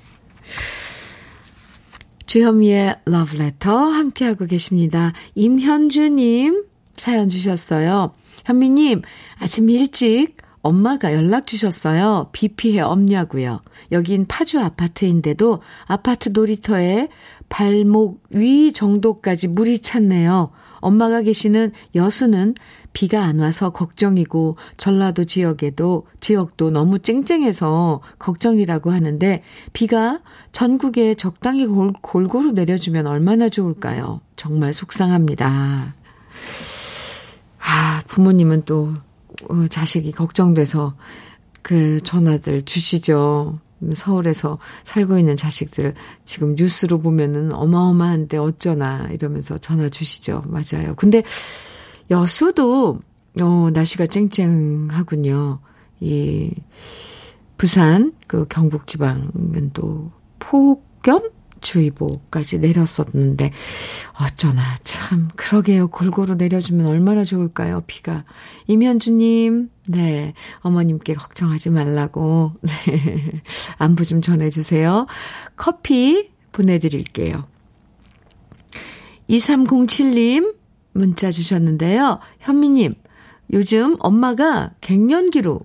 [2.27, 5.13] 주현미의 러브레터 함께하고 계십니다.
[5.35, 8.13] 임현주님 사연 주셨어요.
[8.45, 9.03] 현미님,
[9.39, 12.31] 아침 일찍 엄마가 연락 주셨어요.
[12.33, 13.63] 비 피해 없냐고요.
[13.93, 17.09] 여긴 파주 아파트인데도 아파트 놀이터에
[17.49, 20.51] 발목 위 정도까지 물이 찼네요.
[20.81, 22.55] 엄마가 계시는 여수는
[22.97, 29.43] 비가 안 와서 걱정이고 전라도 지역에도 지역도 너무 쨍쨍해서 걱정이라고 하는데
[29.75, 34.23] 비가 전국에 적당히 골, 골고루 내려주면 얼마나 좋을까요?
[34.37, 35.93] 정말 속상합니다.
[37.59, 38.95] 아, 부모님은 또
[39.51, 40.95] 어, 자식이 걱정돼서
[41.61, 43.59] 그 전화들 주시죠.
[43.93, 45.93] 서울에서 살고 있는 자식들
[46.25, 50.45] 지금 뉴스로 보면은 어마어마한데 어쩌나 이러면서 전화 주시죠.
[50.47, 50.95] 맞아요.
[50.97, 51.23] 근데
[52.11, 53.01] 여수도
[53.41, 55.61] 어 날씨가 쨍쨍하군요.
[56.01, 56.51] 이
[57.57, 63.51] 부산 그 경북 지방은 또 폭염 주의보까지 내렸었는데
[64.21, 65.89] 어쩌나 참 그러게요.
[65.89, 67.83] 골고루 내려주면 얼마나 좋을까요?
[67.87, 68.25] 비가.
[68.67, 73.43] 이면주님, 네 어머님께 걱정하지 말라고 네
[73.79, 75.07] 안부 좀 전해 주세요.
[75.57, 77.45] 커피 보내 드릴게요.
[79.29, 80.55] 2307님
[80.97, 82.21] 문자 주셨는데요.
[82.41, 82.93] 현미님,
[83.53, 85.61] 요즘 엄마가 갱년기로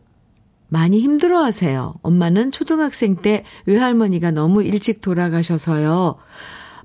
[0.68, 1.96] 많이 힘들어 하세요.
[2.02, 6.16] 엄마는 초등학생 때 외할머니가 너무 일찍 돌아가셔서요.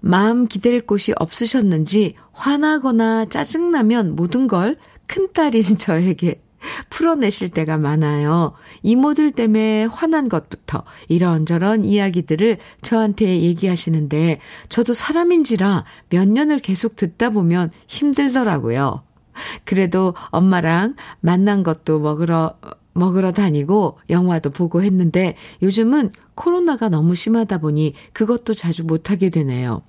[0.01, 6.43] 마음 기댈 곳이 없으셨는지 화나거나 짜증나면 모든 걸 큰딸인 저에게
[6.91, 8.53] 풀어내실 때가 많아요.
[8.83, 17.71] 이모들 때문에 화난 것부터 이런저런 이야기들을 저한테 얘기하시는데 저도 사람인지라 몇 년을 계속 듣다 보면
[17.87, 19.03] 힘들더라고요.
[19.65, 22.55] 그래도 엄마랑 만난 것도 먹으러
[22.95, 29.83] 먹으러 다니고 영화도 보고 했는데 요즘은 코로나가 너무 심하다 보니 그것도 자주 못하게 되네요.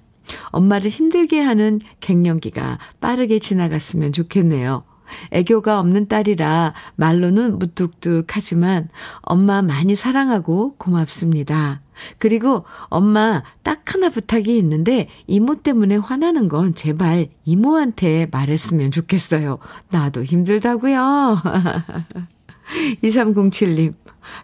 [0.48, 4.84] 엄마를 힘들게 하는 갱년기가 빠르게 지나갔으면 좋겠네요.
[5.32, 8.89] 애교가 없는 딸이라 말로는 무뚝뚝하지만
[9.22, 11.82] 엄마 많이 사랑하고 고맙습니다.
[12.20, 19.58] 그리고 엄마 딱 하나 부탁이 있는데 이모 때문에 화나는 건 제발 이모한테 말했으면 좋겠어요.
[19.89, 21.41] 나도 힘들다고요.
[23.04, 23.93] 2307님,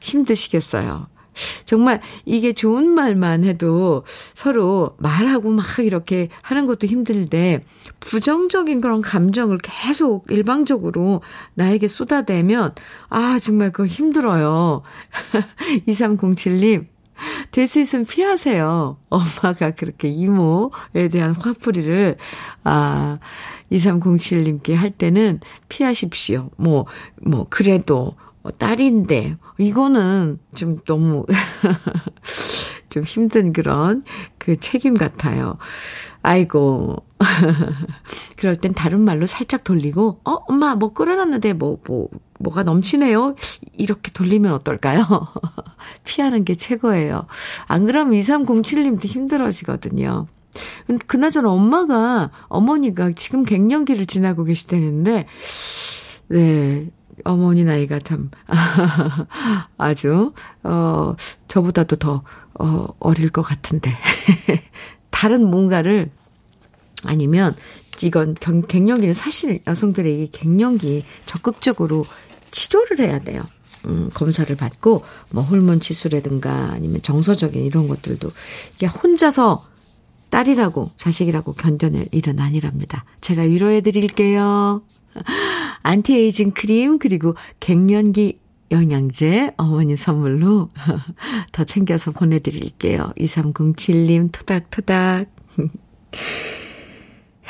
[0.01, 1.07] 힘드시겠어요.
[1.65, 7.63] 정말 이게 좋은 말만 해도 서로 말하고 막 이렇게 하는 것도 힘들데
[7.99, 11.21] 부정적인 그런 감정을 계속 일방적으로
[11.55, 12.75] 나에게 쏟아대면
[13.09, 14.81] 아, 정말 그거 힘들어요.
[15.87, 16.87] 2307님,
[17.51, 18.97] 될 수 있으면 피하세요.
[19.09, 22.17] 엄마가 그렇게 이모에 대한 화풀이를,
[22.63, 23.17] 아,
[23.71, 26.49] 2307님께 할 때는 피하십시오.
[26.57, 26.85] 뭐,
[27.21, 28.15] 뭐, 그래도
[28.51, 31.25] 딸인데, 이거는 좀 너무,
[32.89, 34.03] 좀 힘든 그런
[34.37, 35.57] 그 책임 같아요.
[36.21, 36.97] 아이고.
[38.37, 43.35] 그럴 땐 다른 말로 살짝 돌리고, 어, 엄마, 뭐 끓여놨는데, 뭐, 뭐, 뭐가 넘치네요?
[43.77, 45.05] 이렇게 돌리면 어떨까요?
[46.05, 47.27] 피하는 게 최고예요.
[47.67, 50.27] 안 그러면 2307님도 힘들어지거든요.
[51.07, 55.25] 그나저나 엄마가, 어머니가 지금 갱년기를 지나고 계시다는데,
[56.27, 56.89] 네,
[57.23, 58.31] 어머니 나이가 참,
[59.77, 61.15] 아주, 어,
[61.47, 62.23] 저보다도 더,
[62.59, 63.91] 어, 어릴 것 같은데.
[65.09, 66.11] 다른 뭔가를,
[67.03, 67.55] 아니면,
[68.01, 72.05] 이건 경, 갱년기는 사실 여성들에게 갱년기 적극적으로
[72.51, 73.43] 치료를 해야 돼요.
[73.85, 78.31] 음, 검사를 받고, 뭐, 호르몬 치수라든가 아니면 정서적인 이런 것들도,
[78.75, 79.65] 이게 혼자서
[80.33, 83.05] 딸이라고, 자식이라고 견뎌낼 일은 아니랍니다.
[83.21, 84.81] 제가 위로해 드릴게요.
[85.83, 88.39] 안티에이징 크림, 그리고 갱년기
[88.71, 90.69] 영양제 어머님 선물로
[91.53, 93.13] 더 챙겨서 보내드릴게요.
[93.19, 95.27] 2307님 토닥토닥.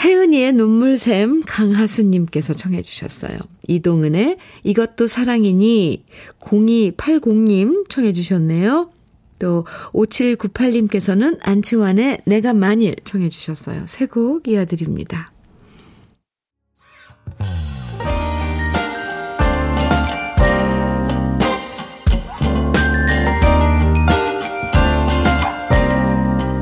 [0.04, 3.38] 혜은이의 눈물샘 강하수님께서 청해 주셨어요.
[3.70, 6.04] 이동은의 이것도 사랑이니
[6.42, 8.90] 0280님 청해 주셨네요.
[9.44, 13.84] 또 5798님께서는 안치환의 내가 만일 청해 주셨어요.
[13.88, 15.34] 새 곡 이어드립니다.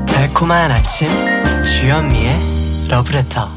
[0.06, 1.08] 달콤한 아침
[1.64, 2.30] 주현미의
[2.90, 3.48] 러브레터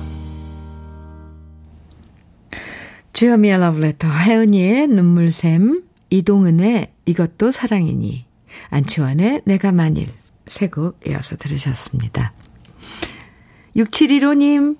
[3.13, 8.24] 주현미의 러브레터 혜은이의 눈물샘 이동은의 이것도 사랑이니
[8.69, 10.09] 안치환의 내가 만일
[10.47, 12.33] 세 곡 이어서 들으셨습니다.
[13.75, 14.77] 6715님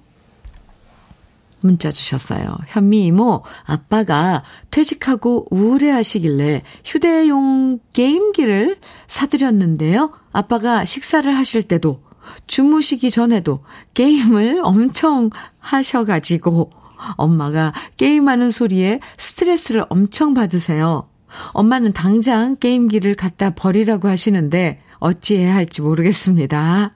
[1.62, 2.58] 문자 주셨어요.
[2.68, 10.14] 현미 이모, 아빠가 퇴직하고 우울해 하시길래 휴대용 게임기를 사드렸는데요.
[10.32, 12.04] 아빠가 식사를 하실 때도
[12.46, 13.64] 주무시기 전에도
[13.96, 16.70] 게임을 엄청 하셔가지고
[17.18, 21.10] 엄마가 게임하는 소리에 스트레스를 엄청 받으세요.
[21.54, 26.94] 엄마는 당장 게임기를 갖다 버리라고 하시는데 어찌해야 할지 모르겠습니다.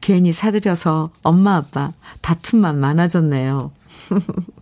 [0.00, 3.72] 괜히 사드려서 엄마 아빠 다툼만 많아졌네요.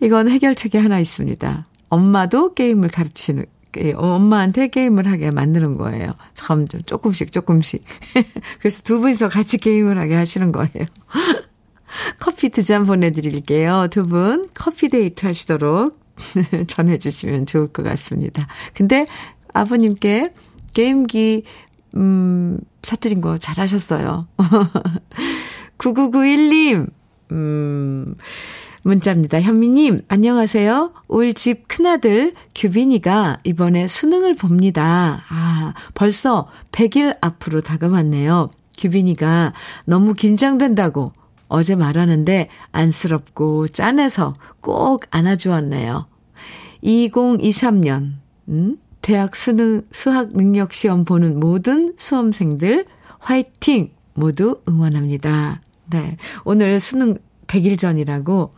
[0.00, 1.64] 이건 해결책이 하나 있습니다.
[1.88, 3.46] 엄마도 게임을 가르치는,
[3.78, 6.10] 예, 엄마한테 게임을 하게 만드는 거예요.
[6.34, 7.82] 점점, 조금씩, 조금씩.
[8.58, 10.86] 그래서 두 분이서 같이 게임을 하게 하시는 거예요.
[12.18, 13.88] 커피 두 잔 보내드릴게요.
[13.90, 15.98] 두 분 커피 데이트 하시도록
[16.66, 18.46] 전해주시면 좋을 것 같습니다.
[18.74, 19.06] 근데
[19.54, 20.32] 아버님께
[20.74, 21.44] 게임기,
[21.96, 24.26] 음, 사드린 거 잘하셨어요.
[25.78, 26.88] 9991님,
[27.32, 28.14] 음,
[28.82, 29.40] 문자입니다.
[29.40, 30.92] 현미님, 안녕하세요.
[31.08, 35.24] 올 집 큰아들 규빈이가 이번에 수능을 봅니다.
[35.28, 38.50] 아, 벌써 100일 앞으로 다가왔네요.
[38.78, 39.54] 규빈이가
[39.86, 41.12] 너무 긴장된다고
[41.48, 46.06] 어제 말하는데 안쓰럽고 짠해서 꼭 안아주었네요.
[46.82, 48.12] 2023년,
[48.48, 48.78] 음?
[49.02, 52.86] 대학 수능, 수학 능력 시험 보는 모든 수험생들
[53.18, 53.90] 화이팅!
[54.14, 55.60] 모두 응원합니다.
[55.90, 56.16] 네.
[56.44, 58.52] 오늘 수능 100일 전이라고,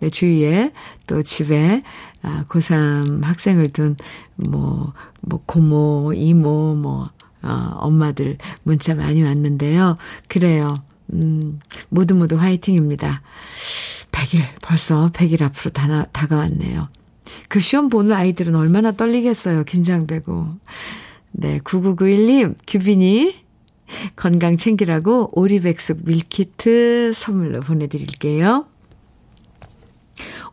[0.00, 0.72] 네, 주위에
[1.06, 1.82] 또 집에,
[2.22, 3.96] 아, 고3 학생을 둔,
[4.36, 7.10] 뭐, 뭐, 고모, 이모, 뭐,
[7.42, 9.96] 어, 엄마들 문자 많이 왔는데요.
[10.28, 10.62] 그래요.
[11.12, 13.22] 음, 모두 모두 화이팅입니다.
[14.12, 16.88] 100일, 벌써 100일 앞으로 다, 다가왔네요.
[17.48, 19.64] 그 시험 보는 아이들은 얼마나 떨리겠어요.
[19.64, 20.48] 긴장되고.
[21.32, 23.34] 네, 9991님, 규빈이
[24.16, 28.66] 건강 챙기라고 오리백숙 밀키트 선물로 보내드릴게요.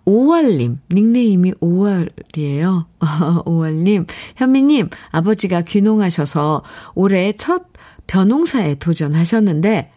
[0.06, 2.86] 5월님, 닉네임이 5월이에요.
[3.00, 7.64] 5월님, 현미님, 아버지가 귀농하셔서 올해 첫
[8.08, 9.92] 벼농사에 도전하셨는데,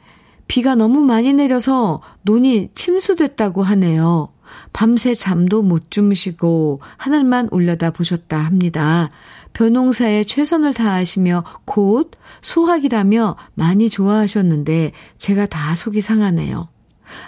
[0.48, 4.32] 비가 너무 많이 내려서 논이 침수됐다고 하네요.
[4.72, 9.10] 밤새 잠도 못 주무시고 하늘만 올려다 보셨다 합니다.
[9.52, 16.68] 벼농사에 최선을 다하시며 곧 소학이라며 많이 좋아하셨는데 제가 다 속이 상하네요.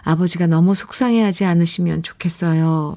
[0.02, 2.96] 아버지가 너무 속상해하지 않으시면 좋겠어요.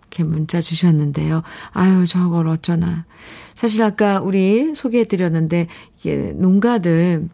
[0.00, 1.42] 이렇게 문자 주셨는데요.
[1.72, 3.04] 아유, 저걸 어쩌나.
[3.54, 7.28] 사실 아까 우리 소개해드렸는데, 이게 농가들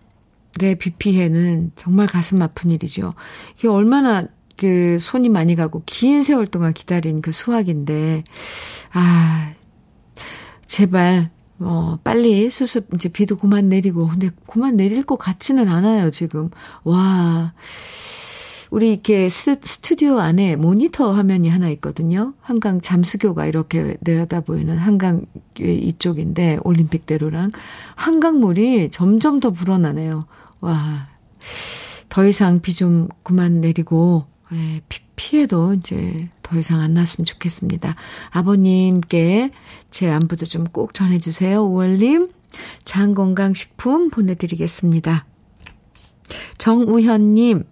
[0.60, 3.12] 의비 피해는 정말 가슴 아픈 일이죠.
[3.56, 4.26] 이게 얼마나
[4.56, 8.22] 그 손이 많이 가고 긴 세월 동안 기다린 그 수확인데,
[8.92, 9.52] 아,
[10.66, 16.50] 제발, 어, 빨리 수습, 이제 비도 그만 내리고, 근데 그만 내릴 것 같지는 않아요, 지금.
[16.84, 17.54] 와.
[18.72, 22.32] 우리 이렇게 스, 스튜디오 안에 모니터 화면이 하나 있거든요.
[22.40, 25.26] 한강 잠수교가 이렇게 내려다 보이는 한강
[25.60, 27.50] 이쪽인데, 올림픽대로랑.
[27.96, 30.20] 한강물이 점점 더 불어나네요.
[30.60, 31.08] 와.
[32.08, 37.94] 더 이상 비 좀 그만 내리고, 예, 피, 피해도 이제 더 이상 안 났으면 좋겠습니다.
[38.30, 39.50] 아버님께
[39.90, 41.62] 제 안부도 좀 꼭 전해주세요.
[41.68, 42.30] 5월님.
[42.86, 45.26] 장건강식품 보내드리겠습니다.
[46.56, 47.64] 정우현님,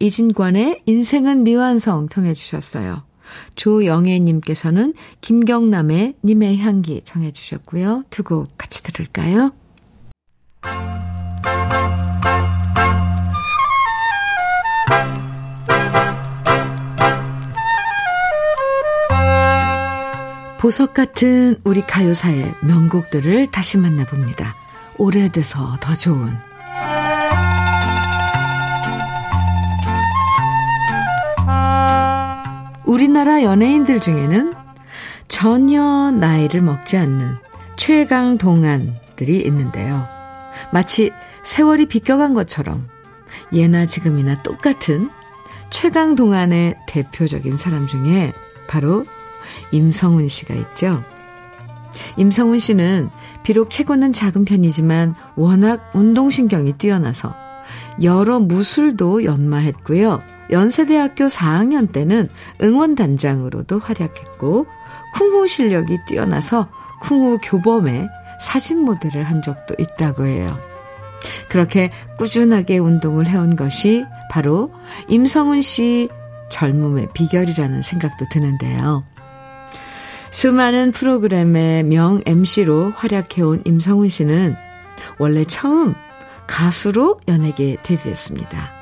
[0.00, 3.02] 이진관의 인생은 미완성 청해주셨어요.
[3.56, 8.04] 조영애님께서는 김경남의 님의 향기 청해주셨고요.
[8.10, 9.52] 두 곡 같이 들을까요?
[20.58, 24.56] 보석 같은 우리 가요사의 명곡들을 다시 만나봅니다.
[24.98, 26.32] 오래돼서 더 좋은
[32.98, 34.54] 우리나라 연예인들 중에는
[35.28, 37.36] 전혀 나이를 먹지 않는
[37.76, 40.04] 최강 동안들이 있는데요.
[40.72, 41.12] 마치
[41.44, 42.88] 세월이 비껴간 것처럼
[43.52, 45.10] 예나 지금이나 똑같은
[45.70, 48.32] 최강 동안의 대표적인 사람 중에
[48.66, 49.06] 바로
[49.70, 51.00] 임성훈 씨가 있죠.
[52.16, 53.10] 임성훈 씨는
[53.44, 57.32] 비록 체구는 작은 편이지만 워낙 운동신경이 뛰어나서
[58.02, 60.22] 여러 무술도 연마했고요.
[60.50, 62.28] 연세대학교 4학년 때는
[62.62, 64.66] 응원단장으로도 활약했고
[65.14, 66.68] 쿵후 실력이 뛰어나서
[67.02, 68.08] 쿵후 교범에
[68.40, 70.58] 사진 모델을 한 적도 있다고 해요.
[71.48, 74.72] 그렇게 꾸준하게 운동을 해온 것이 바로
[75.08, 76.08] 임성훈 씨
[76.50, 79.04] 젊음의 비결이라는 생각도 드는데요.
[80.30, 84.56] 수많은 프로그램의 명 MC로 활약해온 임성훈 씨는
[85.18, 85.94] 원래 처음
[86.48, 88.72] 가수로 연예계에 데뷔했습니다.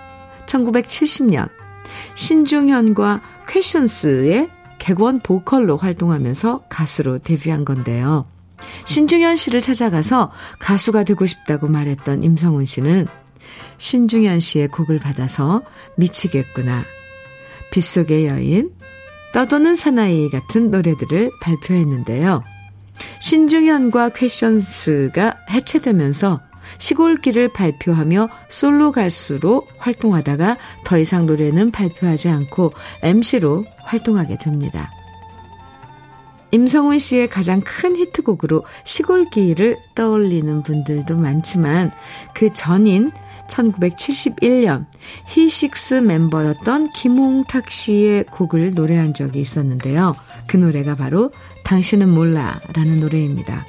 [0.46, 1.50] 1970년
[2.14, 4.48] 신중현과 퀘션스의
[4.78, 8.26] 객원 보컬로 활동하면서 가수로 데뷔한 건데요.
[8.86, 13.06] 신중현 씨를 찾아가서 가수가 되고 싶다고 말했던 임성훈 씨는
[13.78, 15.62] 신중현 씨의 곡을 받아서
[15.96, 16.84] 미치겠구나.
[17.70, 18.70] 빗속의 여인,
[19.34, 22.42] 떠도는 사나이 같은 노래들을 발표했는데요.
[23.20, 26.40] 신중현과 퀘션스가 해체되면서
[26.78, 34.90] 시골길을 발표하며 솔로 가수로 활동하다가 더 이상 노래는 발표하지 않고 MC로 활동하게 됩니다.
[36.52, 41.90] 임성훈 씨의 가장 큰 히트곡으로 시골길을 떠올리는 분들도 많지만
[42.34, 43.10] 그 전인
[43.48, 44.86] 1971년
[45.26, 50.14] 히식스 멤버였던 김홍탁 씨의 곡을 노래한 적이 있었는데요.
[50.46, 51.30] 그 노래가 바로
[51.64, 53.66] 당신은 몰라 라는 노래입니다.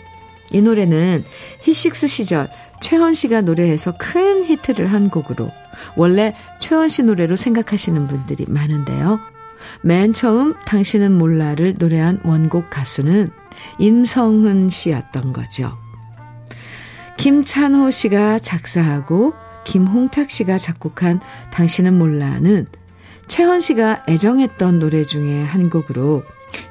[0.52, 1.24] 이 노래는
[1.62, 2.50] 히식스 시절
[2.82, 5.50] 최헌 씨가 노래해서 큰 히트를 한 곡으로
[5.95, 9.20] 원래 최헌 씨 노래로 생각하시는 분들이 많은데요.
[9.82, 13.32] 맨 처음 당신은 몰라를 노래한 원곡 가수는
[13.80, 15.78] 임성흔 씨였던 거죠.
[17.18, 19.34] 김찬호 씨가 작사하고
[19.66, 21.20] 김홍탁 씨가 작곡한
[21.52, 22.68] 당신은 몰라는
[23.28, 26.24] 최헌 씨가 애정했던 노래 중에 한 곡으로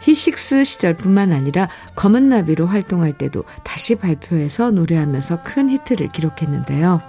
[0.02, 7.00] 히식스 시절뿐만 아니라 검은 나비로 활동할 때도 다시 발표해서 노래하면서 큰 히트를 기록했는데요.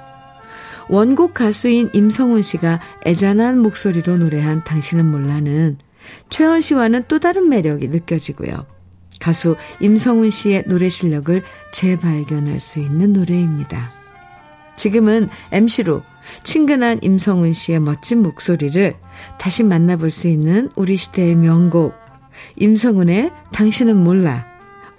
[0.89, 5.77] 원곡 가수인 임성훈 씨가 애잔한 목소리로 노래한 당신은 몰라는
[6.29, 8.65] 최헌 씨와는 또 다른 매력이 느껴지고요.
[9.19, 13.91] 가수 임성훈 씨의 노래 실력을 재발견할 수 있는 노래입니다.
[14.75, 16.03] 지금은 MC로
[16.43, 18.95] 친근한 임성훈 씨의 멋진 목소리를
[19.37, 22.06] 다시 만나볼 수 있는 우리 시대의 명곡
[22.57, 24.45] 임성훈의 당신은 몰라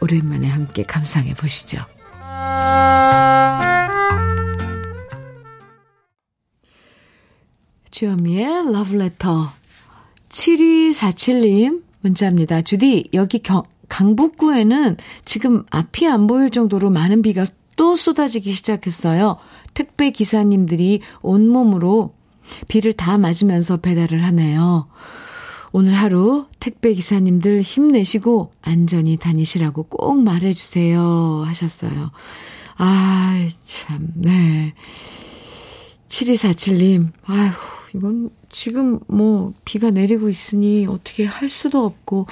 [0.01, 1.78] 오랜만에 함께 감상해 보시죠.
[7.91, 9.51] 주현미의 러브레터
[10.28, 12.62] 7247님 문자입니다.
[12.62, 17.45] 주디 여기 경, 강북구에는 지금 앞이 안 보일 정도로 많은 비가
[17.76, 19.39] 또 쏟아지기 시작했어요.
[19.74, 22.14] 택배 기사님들이 온몸으로
[22.68, 24.89] 비를 다 맞으면서 배달을 하네요.
[25.79, 31.45] 오늘 하루 택배 기사님들 힘내시고 안전히 다니시라고 꼭 말해주세요.
[31.47, 32.11] 하셨어요.
[32.79, 34.74] 아, 참, 네.
[36.09, 37.53] 7247님, 아휴,
[37.95, 42.26] 이건 지금 뭐 비가 내리고 있으니 어떻게 할 수도 없고,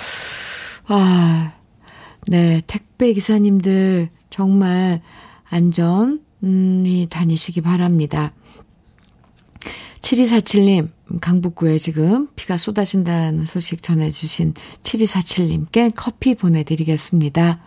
[0.89, 1.53] 아,
[2.27, 5.03] 네, 택배 기사님들 정말
[5.49, 8.33] 안전히 다니시기 바랍니다.
[10.01, 17.61] 7247님, 강북구에 지금 비가 쏟아진다는 소식 전해주신 7247님께 커피 보내드리겠습니다.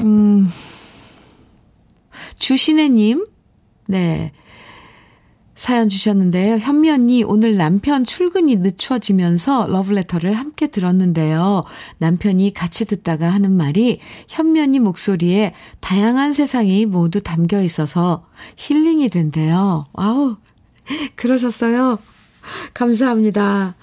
[0.00, 0.50] 음,
[2.38, 3.26] 주신혜님,
[3.86, 4.32] 네.
[5.54, 6.56] 사연 주셨는데요.
[6.56, 11.62] 현미 언니, 오늘 남편 출근이 늦춰지면서 러브레터를 함께 들었는데요.
[11.98, 19.86] 남편이 같이 듣다가 하는 말이 현미 언니 목소리에 다양한 세상이 모두 담겨 있어서 힐링이 된대요.
[19.92, 20.36] 아우,
[21.16, 21.98] 그러셨어요?
[22.74, 23.76] 감사합니다.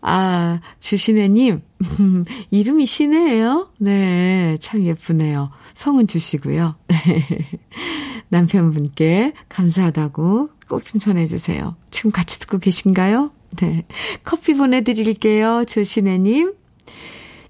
[0.00, 1.62] 아, 주신혜님,
[2.50, 3.70] 이름이 신혜예요?
[3.80, 5.50] 네, 참 예쁘네요.
[5.74, 6.76] 성은 주시고요.
[8.28, 11.76] 남편분께 감사하다고 꼭 좀 전해주세요.
[11.90, 13.30] 지금 같이 듣고 계신가요?
[13.56, 13.84] 네.
[14.22, 15.64] 커피 보내드릴게요.
[15.66, 16.54] 조신혜님.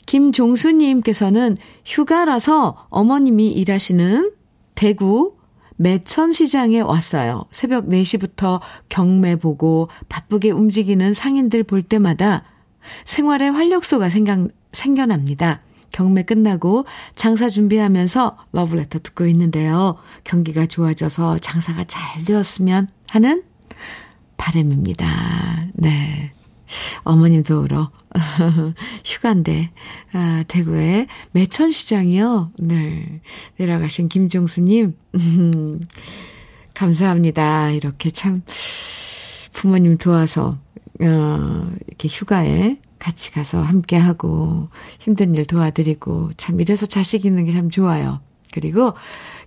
[0.06, 4.30] 김종수님께서는 휴가라서 어머님이 일하시는
[4.74, 5.35] 대구
[5.76, 7.44] 매천시장에 왔어요.
[7.50, 12.44] 새벽 4시부터 경매 보고 바쁘게 움직이는 상인들 볼 때마다
[13.04, 15.60] 생활의 활력소가 생각, 생겨납니다.
[15.92, 19.96] 경매 끝나고 장사 준비하면서 러브레터 듣고 있는데요.
[20.24, 23.42] 경기가 좋아져서 장사가 잘 되었으면 하는
[24.36, 25.06] 바램입니다.
[25.74, 26.32] 네.
[27.04, 27.90] 어머님도 울어.
[29.04, 29.70] 휴가인데,
[30.12, 32.50] 아, 대구의 매천시장이요.
[32.58, 33.20] 네.
[33.56, 35.80] 내려가신 김종수님, 음,
[36.74, 37.70] 감사합니다.
[37.70, 38.42] 이렇게 참,
[39.52, 40.58] 부모님 도와서,
[41.00, 44.68] 어, 이렇게 휴가에 같이 가서 함께하고,
[44.98, 48.20] 힘든 일 도와드리고, 참, 이래서 자식 있는 게 참 좋아요.
[48.52, 48.94] 그리고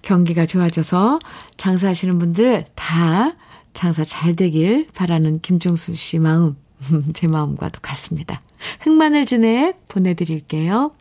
[0.03, 1.17] 경기가 좋아져서
[1.57, 3.35] 장사하시는 분들 다
[3.73, 6.55] 장사 잘 되길 바라는 김종수 씨 마음,
[7.13, 8.41] 제 마음과도 같습니다.
[8.81, 10.91] 흑마늘 진액 보내드릴게요.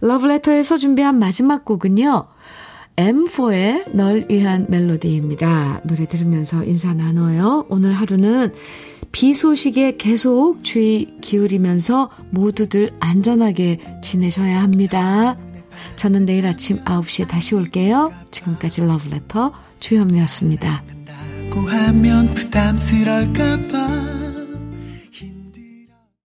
[0.00, 2.26] 러브레터에서 준비한 마지막 곡은요.
[2.96, 5.82] M4의 널 위한 멜로디입니다.
[5.84, 7.64] 노래 들으면서 인사 나눠요.
[7.68, 8.52] 오늘 하루는
[9.12, 15.36] 비 소식에 계속 주의 기울이면서 모두들 안전하게 지내셔야 합니다.
[15.96, 18.12] 저는 내일 아침 9시에 다시 올게요.
[18.30, 20.82] 지금까지 러브레터 주현미였습니다.